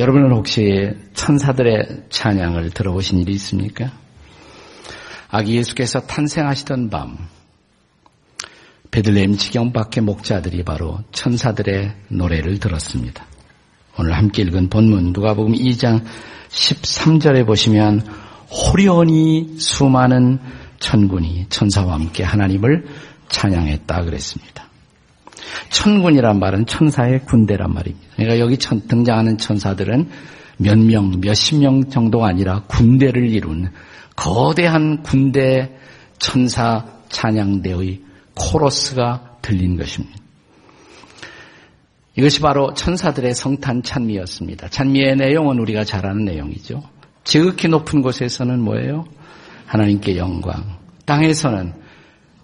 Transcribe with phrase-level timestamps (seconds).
[0.00, 3.92] 여러분은 혹시 천사들의 찬양을 들어보신 일이 있습니까?
[5.28, 7.18] 아기 예수께서 탄생하시던 밤,
[8.90, 13.26] 베들레헴 지경 밖의 목자들이 바로 천사들의 노래를 들었습니다.
[13.98, 16.02] 오늘 함께 읽은 본문 누가복음 2장
[16.48, 18.00] 13절에 보시면
[18.48, 20.38] 호련히 수많은
[20.78, 22.86] 천군이 천사와 함께 하나님을
[23.28, 24.69] 찬양했다 그랬습니다.
[25.70, 28.06] 천군이란 말은 천사의 군대란 말입니다.
[28.16, 30.08] 그러니까 여기 등장하는 천사들은
[30.58, 33.70] 몇 명, 몇십 명 정도가 아니라 군대를 이룬
[34.16, 35.76] 거대한 군대
[36.18, 38.02] 천사 찬양대의
[38.34, 40.18] 코러스가 들린 것입니다.
[42.16, 44.68] 이것이 바로 천사들의 성탄 찬미였습니다.
[44.68, 46.82] 찬미의 내용은 우리가 잘 아는 내용이죠.
[47.24, 49.04] 지극히 높은 곳에서는 뭐예요?
[49.66, 50.78] 하나님께 영광.
[51.06, 51.72] 땅에서는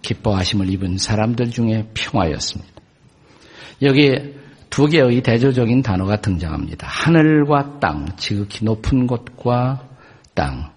[0.02, 2.75] 기뻐하심을 입은 사람들 중에 평화였습니다.
[3.82, 4.34] 여기에
[4.70, 6.86] 두 개의 대조적인 단어가 등장합니다.
[6.88, 9.86] 하늘과 땅, 지극히 높은 곳과
[10.34, 10.72] 땅,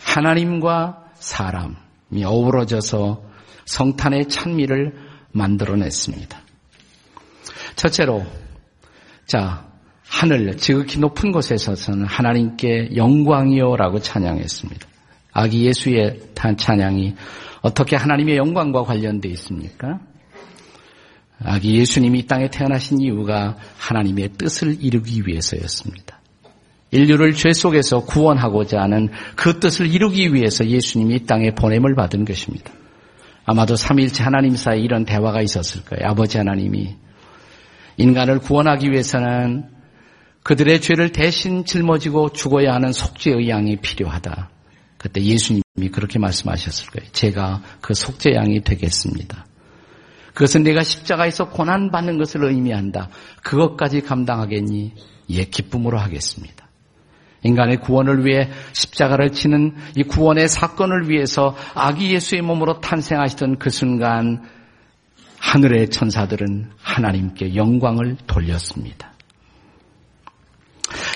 [0.00, 3.22] 하나님과 사람이 어우러져서
[3.64, 4.94] 성탄의 찬미를
[5.32, 6.38] 만들어냈습니다.
[7.76, 8.24] 첫째로,
[9.26, 9.66] 자,
[10.06, 14.86] 하늘, 지극히 높은 곳에서는 하나님께 영광이요라고 찬양했습니다.
[15.32, 16.20] 아기 예수의
[16.56, 17.14] 찬양이
[17.62, 20.00] 어떻게 하나님의 영광과 관련되어 있습니까?
[21.44, 26.20] 아기 예수님이 이 땅에 태어나신 이유가 하나님의 뜻을 이루기 위해서였습니다.
[26.90, 32.72] 인류를 죄 속에서 구원하고자 하는 그 뜻을 이루기 위해서 예수님이 이 땅에 보냄을 받은 것입니다.
[33.44, 36.10] 아마도 삼일째 하나님 사이 이런 대화가 있었을 거예요.
[36.10, 36.96] 아버지 하나님이
[37.98, 39.68] 인간을 구원하기 위해서는
[40.44, 44.50] 그들의 죄를 대신 짊어지고 죽어야 하는 속죄의 양이 필요하다.
[44.96, 47.10] 그때 예수님이 그렇게 말씀하셨을 거예요.
[47.12, 49.46] 제가 그 속죄 양이 되겠습니다.
[50.34, 53.08] 그것은 내가 십자가에서 고난받는 것을 의미한다.
[53.42, 54.92] 그것까지 감당하겠니?
[55.30, 56.68] 예, 기쁨으로 하겠습니다.
[57.44, 64.42] 인간의 구원을 위해 십자가를 치는 이 구원의 사건을 위해서 아기 예수의 몸으로 탄생하시던 그 순간
[65.38, 69.12] 하늘의 천사들은 하나님께 영광을 돌렸습니다.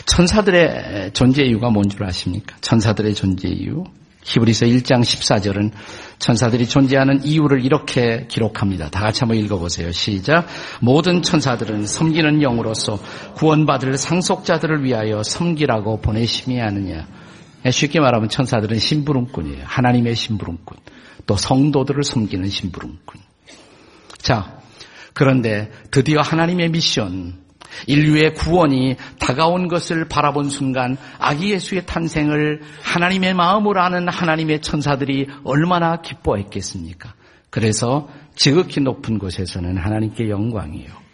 [0.07, 2.57] 천사들의 존재 이유가 뭔 줄 아십니까?
[2.61, 3.85] 천사들의 존재 이유.
[4.25, 5.73] 히브리서 1장 14절은
[6.19, 8.91] 천사들이 존재하는 이유를 이렇게 기록합니다.
[8.91, 9.93] 다 같이 한번 읽어보세요.
[9.93, 10.47] 시작.
[10.81, 12.99] 모든 천사들은 섬기는 영으로서
[13.37, 17.07] 구원받을 상속자들을 위하여 섬기라고 보내심이 아느냐.
[17.71, 19.65] 쉽게 말하면 천사들은 심부름꾼이에요.
[19.65, 20.77] 하나님의 심부름꾼.
[21.27, 23.21] 또 성도들을 섬기는 심부름꾼.
[24.19, 24.59] 자,
[25.15, 27.48] 그런데 드디어 하나님의 미션,
[27.87, 36.01] 인류의 구원이 다가온 것을 바라본 순간 아기 예수의 탄생을 하나님의 마음으로 아는 하나님의 천사들이 얼마나
[36.01, 37.15] 기뻐했겠습니까?
[37.51, 41.09] 그래서 지극히 높은 곳에서는 하나님께 영광이요.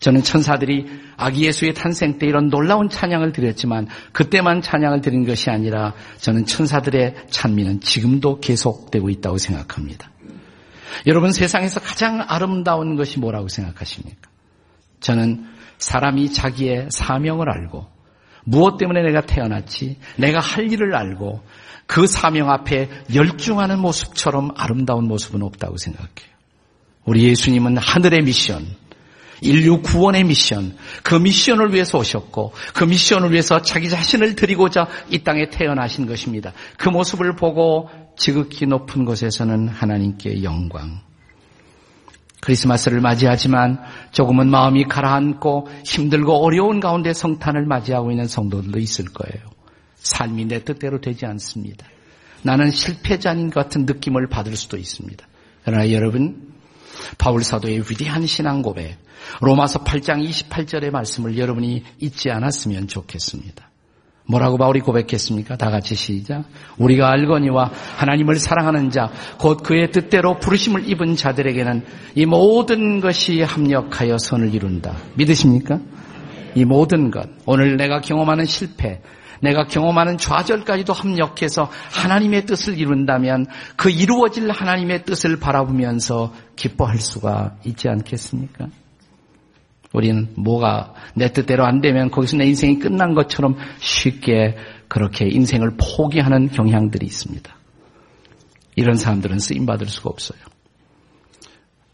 [0.00, 5.94] 저는 천사들이 아기 예수의 탄생 때 이런 놀라운 찬양을 드렸지만 그때만 찬양을 드린 것이 아니라
[6.18, 10.10] 저는 천사들의 찬미는 지금도 계속되고 있다고 생각합니다.
[11.06, 14.28] 여러분 세상에서 가장 아름다운 것이 뭐라고 생각하십니까?
[15.04, 15.44] 저는
[15.76, 17.86] 사람이 자기의 사명을 알고
[18.44, 21.42] 무엇 때문에 내가 태어났지, 내가 할 일을 알고
[21.86, 26.34] 그 사명 앞에 열중하는 모습처럼 아름다운 모습은 없다고 생각해요.
[27.04, 28.64] 우리 예수님은 하늘의 미션,
[29.42, 35.50] 인류 구원의 미션, 그 미션을 위해서 오셨고 그 미션을 위해서 자기 자신을 드리고자 이 땅에
[35.50, 36.54] 태어나신 것입니다.
[36.78, 41.02] 그 모습을 보고 지극히 높은 곳에서는 하나님께 영광,
[42.44, 43.80] 크리스마스를 맞이하지만
[44.12, 49.46] 조금은 마음이 가라앉고 힘들고 어려운 가운데 성탄을 맞이하고 있는 성도들도 있을 거예요.
[49.96, 51.86] 삶이 내 뜻대로 되지 않습니다.
[52.42, 55.26] 나는 실패자인 것 같은 느낌을 받을 수도 있습니다.
[55.64, 56.52] 그러나 여러분,
[57.16, 58.98] 바울 사도의 위대한 신앙 고백,
[59.40, 63.70] 로마서 8장 28절의 말씀을 여러분이 잊지 않았으면 좋겠습니다.
[64.26, 65.56] 뭐라고 바울이 고백했습니까?
[65.56, 66.44] 다 같이 시작.
[66.78, 71.84] 우리가 알거니와 하나님을 사랑하는 자, 곧 그의 뜻대로 부르심을 입은 자들에게는
[72.14, 74.96] 이 모든 것이 합력하여 선을 이룬다.
[75.16, 75.78] 믿으십니까?
[76.54, 77.28] 이 모든 것.
[77.44, 79.02] 오늘 내가 경험하는 실패,
[79.40, 83.46] 내가 경험하는 좌절까지도 합력해서 하나님의 뜻을 이룬다면
[83.76, 88.68] 그 이루어질 하나님의 뜻을 바라보면서 기뻐할 수가 있지 않겠습니까?
[89.94, 94.56] 우리는 뭐가 내 뜻대로 안 되면 거기서 내 인생이 끝난 것처럼 쉽게
[94.88, 97.54] 그렇게 인생을 포기하는 경향들이 있습니다.
[98.74, 100.40] 이런 사람들은 쓰임받을 수가 없어요.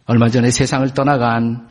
[0.06, 1.68] 얼마 전에 세상을 떠나간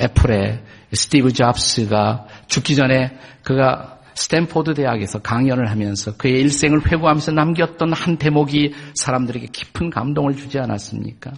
[0.00, 0.62] 애플의
[0.92, 8.74] 스티브 잡스가 죽기 전에 그가 스탠포드 대학에서 강연을 하면서 그의 일생을 회고하면서 남겼던 한 대목이
[8.94, 11.32] 사람들에게 깊은 감동을 주지 않았습니까?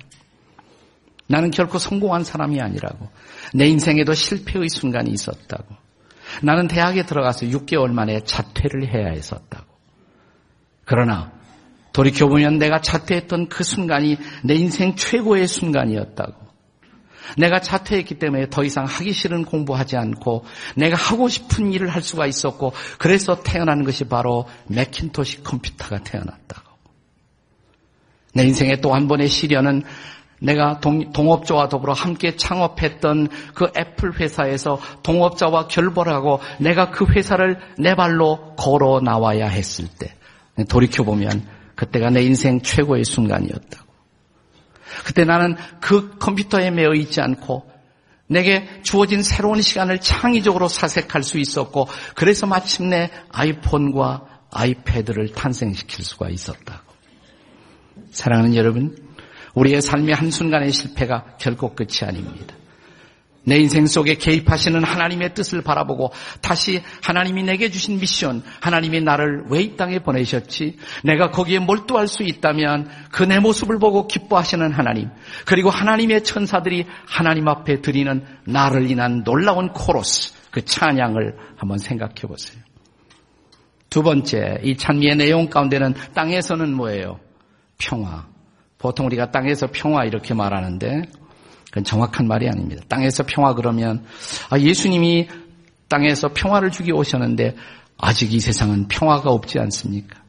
[1.27, 3.09] 나는 결코 성공한 사람이 아니라고.
[3.55, 5.75] 내 인생에도 실패의 순간이 있었다고.
[6.43, 9.67] 나는 대학에 들어가서 6개월 만에 자퇴를 해야 했었다고.
[10.85, 11.33] 그러나
[11.93, 16.47] 돌이켜보면 내가 자퇴했던 그 순간이 내 인생 최고의 순간이었다고.
[17.39, 20.45] 내가 자퇴했기 때문에 더 이상 하기 싫은 공부하지 않고
[20.77, 26.67] 내가 하고 싶은 일을 할 수가 있었고 그래서 태어난 것이 바로 맥킨토시 컴퓨터가 태어났다고.
[28.35, 29.83] 내 인생의 또 한 번의 시련은
[30.41, 37.95] 내가 동, 동업자와 더불어 함께 창업했던 그 애플 회사에서 동업자와 결별하고 내가 그 회사를 내
[37.95, 40.15] 발로 걸어 나와야 했을 때
[40.69, 43.87] 돌이켜보면 그때가 내 인생 최고의 순간이었다고.
[45.05, 47.71] 그때 나는 그 컴퓨터에 매여 있지 않고
[48.29, 56.93] 내게 주어진 새로운 시간을 창의적으로 사색할 수 있었고 그래서 마침내 아이폰과 아이패드를 탄생시킬 수가 있었다고.
[58.11, 59.06] 사랑하는 여러분,
[59.57, 62.55] 우리의 삶의 한순간의 실패가 결코 끝이 아닙니다.
[63.49, 66.11] 내 인생 속에 개입하시는 하나님의 뜻을 바라보고
[66.43, 70.79] 다시 하나님이 내게 주신 미션, 하나님이 나를 왜 이 땅에 보내셨지?
[71.05, 75.11] 내가 거기에 몰두할 수 있다면 그 내 모습을 보고 기뻐하시는 하나님,
[75.47, 82.61] 그리고 하나님의 천사들이 하나님 앞에 드리는 나를 인한 놀라운 코러스, 그 찬양을 한번 생각해 보세요.
[83.91, 87.21] 두 번째, 이 찬미의 내용 가운데는 땅에서는 뭐예요?
[87.79, 88.27] 평화.
[88.79, 91.03] 보통 우리가 땅에서 평화 이렇게 말하는데
[91.67, 92.83] 그건 정확한 말이 아닙니다.
[92.89, 94.05] 땅에서 평화 그러면
[94.51, 95.29] 아, 예수님이
[95.89, 97.57] 땅에서 평화를 주기 오셨는데
[97.99, 100.21] 아직 이 세상은 평화가 없지 않습니까?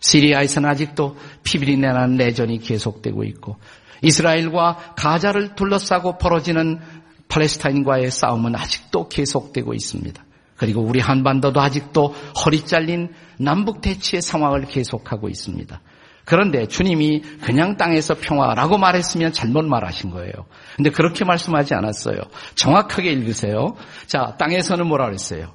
[0.00, 3.56] 시리아에서는 아직도 피비린내나는 내전이 계속되고 있고
[4.02, 6.80] 이스라엘과 가자를 둘러싸고 벌어지는
[7.28, 10.24] 팔레스타인과의 싸움은 아직도 계속되고 있습니다.
[10.56, 12.14] 그리고 우리 한반도도 아직도
[12.44, 15.80] 허리 잘린 남북 대치의 상황을 계속하고 있습니다.
[16.30, 20.32] 그런데 주님이 그냥 땅에서 평화라고 말했으면 잘못 말하신 거예요.
[20.76, 22.18] 근데 그렇게 말씀하지 않았어요.
[22.54, 23.74] 정확하게 읽으세요.
[24.06, 25.52] 자, 땅에서는 뭐라 그랬어요?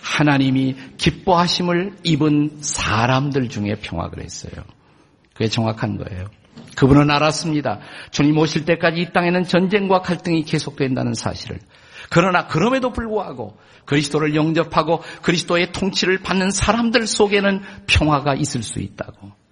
[0.00, 4.64] 하나님이 기뻐하심을 입은 사람들 중에 평화 그랬어요.
[5.34, 6.24] 그게 정확한 거예요.
[6.74, 7.80] 그분은 알았습니다.
[8.10, 11.58] 주님 오실 때까지 이 땅에는 전쟁과 갈등이 계속된다는 사실을.
[12.08, 19.43] 그러나 그럼에도 불구하고 그리스도를 영접하고 그리스도의 통치를 받는 사람들 속에는 평화가 있을 수 있다고.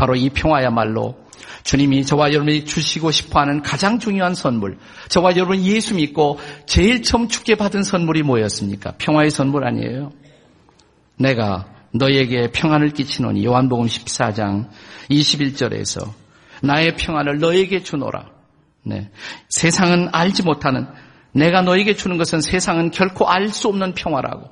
[0.00, 1.18] 바로 이 평화야말로
[1.62, 4.78] 주님이 저와 여러분이 주시고 싶어하는 가장 중요한 선물.
[5.10, 8.94] 저와 여러분 예수 믿고 제일 처음 축게 받은 선물이 뭐였습니까?
[8.96, 10.12] 평화의 선물 아니에요?
[11.18, 14.70] 내가 너에게 평안을 끼치노니 요한복음 14장
[15.10, 16.10] 21절에서
[16.62, 18.30] 나의 평안을 너에게 주노라.
[18.84, 19.10] 네.
[19.50, 20.86] 세상은 알지 못하는
[21.32, 24.48] 내가 너에게 주는 것은 세상은 결코 알 수 없는 평화라고.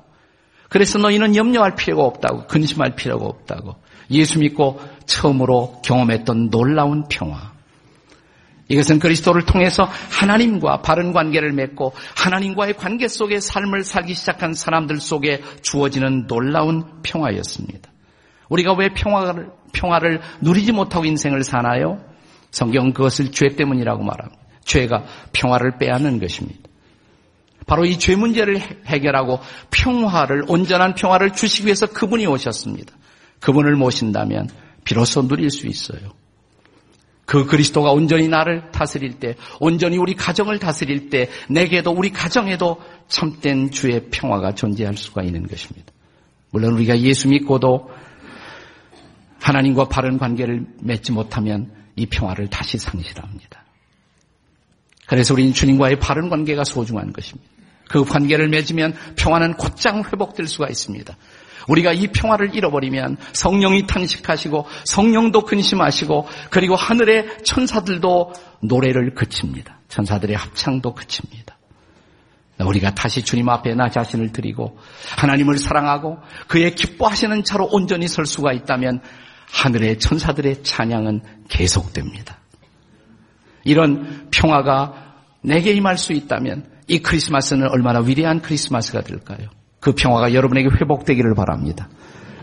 [0.69, 3.88] 그래서 너희는 염려할 필요가 없다고 근심할 필요가 없다고.
[4.11, 7.53] 예수 믿고 처음으로 경험했던 놀라운 평화.
[8.67, 15.41] 이것은 그리스도를 통해서 하나님과 바른 관계를 맺고 하나님과의 관계 속에 삶을 살기 시작한 사람들 속에
[15.63, 17.89] 주어지는 놀라운 평화였습니다.
[18.47, 21.99] 우리가 왜 평화를, 평화를 누리지 못하고 인생을 사나요?
[22.51, 24.39] 성경은 그것을 죄 때문이라고 말합니다.
[24.63, 25.03] 죄가
[25.33, 26.59] 평화를 빼앗는 것입니다.
[27.65, 29.39] 바로 이 죄 문제를 해결하고
[29.69, 32.93] 평화를, 온전한 평화를 주시기 위해서 그분이 오셨습니다.
[33.39, 34.49] 그분을 모신다면
[34.83, 36.13] 비로소 누릴 수 있어요.
[37.25, 43.69] 그 그리스도가 온전히 나를 다스릴 때, 온전히 우리 가정을 다스릴 때, 내게도 우리 가정에도 참된
[43.69, 45.93] 주의 평화가 존재할 수가 있는 것입니다.
[46.51, 47.91] 물론 우리가 예수 믿고도
[49.39, 53.63] 하나님과 바른 관계를 맺지 못하면 이 평화를 다시 상실합니다.
[55.05, 57.49] 그래서 우리는 주님과의 바른 관계가 소중한 것입니다.
[57.89, 61.17] 그 관계를 맺으면 평화는 곧장 회복될 수가 있습니다.
[61.69, 69.79] 우리가 이 평화를 잃어버리면 성령이 탄식하시고 성령도 근심하시고 그리고 하늘의 천사들도 노래를 그칩니다.
[69.87, 71.57] 천사들의 합창도 그칩니다.
[72.59, 74.77] 우리가 다시 주님 앞에 나 자신을 드리고
[75.17, 79.01] 하나님을 사랑하고 그의 기뻐하시는 차로 온전히 설 수가 있다면
[79.51, 82.37] 하늘의 천사들의 찬양은 계속됩니다.
[83.63, 89.47] 이런 평화가 내게 임할 수 있다면 이 크리스마스는 얼마나 위대한 크리스마스가 될까요?
[89.79, 91.87] 그 평화가 여러분에게 회복되기를 바랍니다.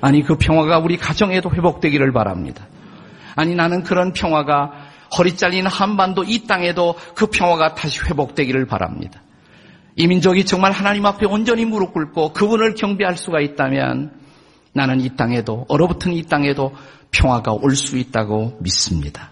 [0.00, 2.66] 아니 그 평화가 우리 가정에도 회복되기를 바랍니다.
[3.35, 4.73] 아니 나는 그런 평화가
[5.19, 9.23] 허리 잘린 한반도 이 땅에도 그 평화가 다시 회복되기를 바랍니다.
[9.95, 14.12] 이 민족이 정말 하나님 앞에 온전히 무릎 꿇고 그분을 경배할 수가 있다면
[14.73, 16.75] 나는 이 땅에도 얼어붙은 이 땅에도
[17.11, 19.31] 평화가 올 수 있다고 믿습니다.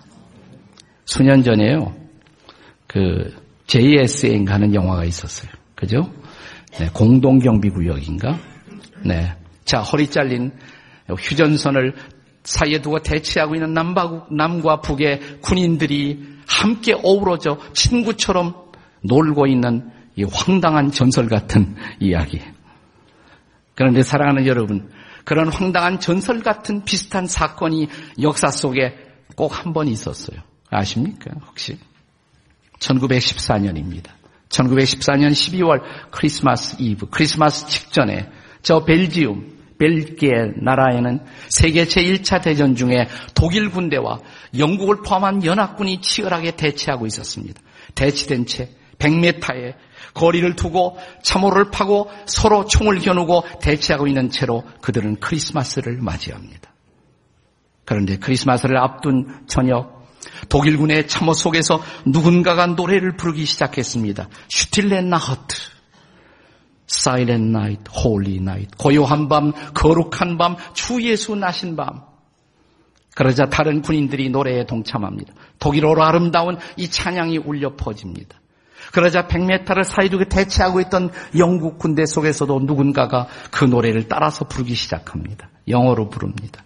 [1.05, 1.95] 수년 전에요.
[2.87, 3.35] 그
[3.67, 5.51] JSN가 하는 영화가 있었어요.
[5.75, 6.11] 그죠?
[6.79, 8.39] 네, 공동경비구역인가?
[9.05, 9.37] 네.
[9.65, 10.53] 자, 허리 잘린
[11.09, 11.95] 휴전선을
[12.43, 18.55] 사이에 두고 대치하고 있는 남과, 남과 북의 군인들이 함께 어우러져 친구처럼
[19.03, 22.41] 놀고 있는 이 황당한 전설 같은 이야기.
[23.75, 24.91] 그런데 사랑하는 여러분,
[25.25, 27.89] 그런 황당한 전설 같은 비슷한 사건이
[28.21, 28.95] 역사 속에
[29.37, 30.39] 꼭 한 번 있었어요.
[30.71, 31.33] 아십니까?
[31.47, 31.79] 혹시?
[32.79, 34.11] 1914년입니다.
[34.55, 38.31] 1914년 12월 크리스마스 이브, 크리스마스 직전에
[38.63, 44.21] 저 벨지움, 벨기에 나라에는 세계 제1차 대전 중에 독일 군대와
[44.57, 47.61] 영국을 포함한 연합군이 치열하게 대치하고 있었습니다.
[47.95, 49.75] 대치된 채 100m에
[50.15, 56.73] 거리를 두고 참호를 파고 서로 총을 겨누고 대치하고 있는 채로 그들은 크리스마스를 맞이합니다.
[57.85, 59.94] 그런데 크리스마스를 앞둔 저녁
[60.49, 64.29] 독일군의 참호 속에서 누군가가 노래를 부르기 시작했습니다.
[64.49, 65.75] Stille Nacht,
[66.87, 72.03] silent night, holy night, 고요한 밤, 거룩한 밤, 주 예수 나신 밤.
[73.15, 75.33] 그러자 다른 군인들이 노래에 동참합니다.
[75.59, 78.41] 독일어로 아름다운 이 찬양이 울려 퍼집니다.
[78.93, 85.49] 그러자 100m를 사이두고 대치하고 있던 영국 군대 속에서도 누군가가 그 노래를 따라서 부르기 시작합니다.
[85.69, 86.63] 영어로 부릅니다.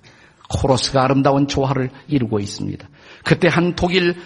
[0.49, 2.89] 코러스가 아름다운 조화를 이루고 있습니다.
[3.29, 4.17] 그때 한 독일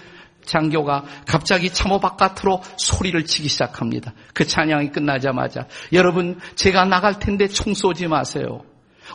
[0.44, 4.14] 장교가 갑자기 참호 바깥으로 소리를 치기 시작합니다.
[4.32, 8.62] 그 찬양이 끝나자마자 여러분 제가 나갈 텐데 총 쏘지 마세요.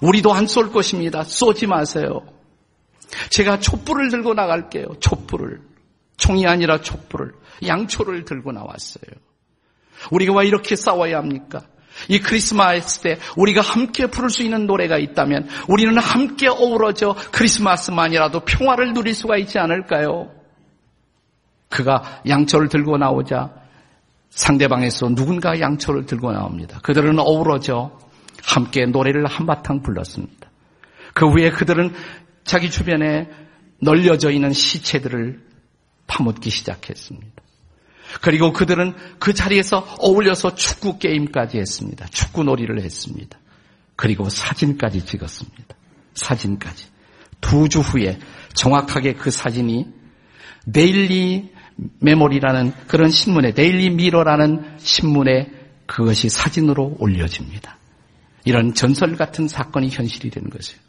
[0.01, 1.23] 우리도 안 쏠 것입니다.
[1.23, 2.19] 쏘지 마세요.
[3.29, 4.99] 제가 촛불을 들고 나갈게요.
[4.99, 5.61] 촛불을.
[6.17, 7.31] 총이 아니라 촛불을.
[7.65, 9.07] 양초를 들고 나왔어요.
[10.11, 11.61] 우리가 왜 이렇게 싸워야 합니까?
[12.09, 18.93] 이 크리스마스 때 우리가 함께 부를 수 있는 노래가 있다면 우리는 함께 어우러져 크리스마스만이라도 평화를
[18.93, 20.31] 누릴 수가 있지 않을까요?
[21.69, 23.51] 그가 양초를 들고 나오자
[24.29, 26.79] 상대방에서 누군가 양초를 들고 나옵니다.
[26.83, 27.97] 그들은 어우러져
[28.43, 30.49] 함께 노래를 한바탕 불렀습니다.
[31.13, 31.93] 그 후에 그들은
[32.43, 33.29] 자기 주변에
[33.81, 35.41] 널려져 있는 시체들을
[36.07, 37.43] 파묻기 시작했습니다.
[38.21, 42.05] 그리고 그들은 그 자리에서 어울려서 축구 게임까지 했습니다.
[42.07, 43.37] 축구 놀이를 했습니다.
[43.95, 45.75] 그리고 사진까지 찍었습니다.
[46.13, 46.85] 사진까지.
[47.41, 48.19] 두 주 후에
[48.53, 49.85] 정확하게 그 사진이
[50.71, 51.51] 데일리
[51.99, 55.51] 메모리라는 그런 신문에 데일리 미러라는 신문에
[55.85, 57.77] 그것이 사진으로 올려집니다.
[58.45, 60.79] 이런 전설 같은 사건이 현실이 되는 것이에요.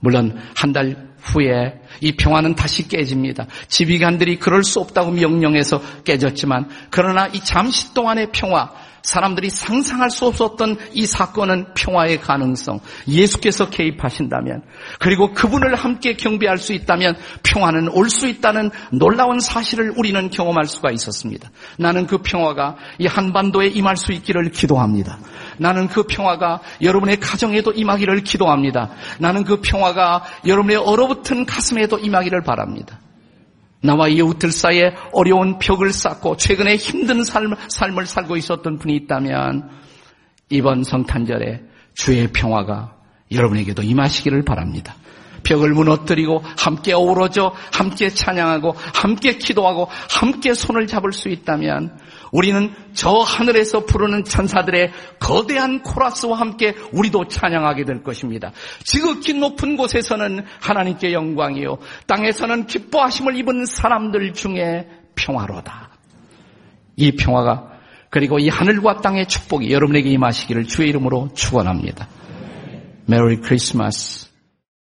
[0.00, 3.46] 물론 한 달 후에 이 평화는 다시 깨집니다.
[3.68, 8.70] 지휘관들이 그럴 수 없다고 명령해서 깨졌지만 그러나 이 잠시 동안의 평화
[9.02, 14.62] 사람들이 상상할 수 없었던 이 사건은 평화의 가능성, 예수께서 개입하신다면,
[14.98, 20.90] 그리고 그분을 함께 경배할 수 있다면 평화는 올 수 있다는 놀라운 사실을 우리는 경험할 수가
[20.90, 21.50] 있었습니다.
[21.78, 25.18] 나는 그 평화가 이 한반도에 임할 수 있기를 기도합니다.
[25.58, 28.90] 나는 그 평화가 여러분의 가정에도 임하기를 기도합니다.
[29.18, 32.98] 나는 그 평화가 여러분의 얼어붙은 가슴에도 임하기를 바랍니다.
[33.82, 39.70] 나와 이웃들 사이에 어려운 벽을 쌓고 최근에 힘든 삶, 삶을 살고 있었던 분이 있다면
[40.50, 41.62] 이번 성탄절에
[41.94, 42.96] 주의 평화가
[43.30, 44.94] 여러분에게도 임하시기를 바랍니다.
[45.42, 51.98] 벽을 무너뜨리고 함께 어우러져 함께 찬양하고 함께 기도하고 함께 손을 잡을 수 있다면
[52.32, 58.52] 우리는 저 하늘에서 부르는 천사들의 거대한 코라스와 함께 우리도 찬양하게 될 것입니다.
[58.84, 61.78] 지극히 높은 곳에서는 하나님께 영광이요.
[62.06, 65.90] 땅에서는 기뻐하심을 입은 사람들 중에 평화로다.
[66.96, 67.78] 이 평화가
[68.10, 72.08] 그리고 이 하늘과 땅의 축복이 여러분에게 임하시기를 주의 이름으로 축원합니다.
[73.06, 74.27] 메리 크리스마스.